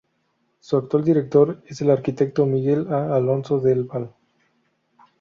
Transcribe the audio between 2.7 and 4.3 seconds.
A. Alonso del Val.